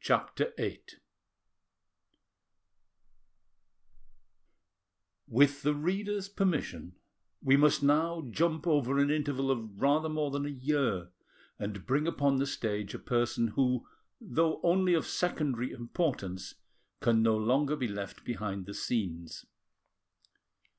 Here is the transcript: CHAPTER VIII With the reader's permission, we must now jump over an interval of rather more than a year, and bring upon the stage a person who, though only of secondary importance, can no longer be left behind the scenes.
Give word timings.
CHAPTER 0.00 0.54
VIII 0.56 0.82
With 5.28 5.60
the 5.60 5.74
reader's 5.74 6.30
permission, 6.30 6.96
we 7.42 7.58
must 7.58 7.82
now 7.82 8.26
jump 8.30 8.66
over 8.66 8.98
an 8.98 9.10
interval 9.10 9.50
of 9.50 9.78
rather 9.78 10.08
more 10.08 10.30
than 10.30 10.46
a 10.46 10.48
year, 10.48 11.10
and 11.58 11.84
bring 11.84 12.06
upon 12.06 12.36
the 12.38 12.46
stage 12.46 12.94
a 12.94 12.98
person 12.98 13.48
who, 13.48 13.86
though 14.18 14.60
only 14.62 14.94
of 14.94 15.06
secondary 15.06 15.72
importance, 15.72 16.54
can 17.00 17.22
no 17.22 17.36
longer 17.36 17.76
be 17.76 17.86
left 17.88 18.24
behind 18.24 18.64
the 18.64 18.72
scenes. 18.72 19.44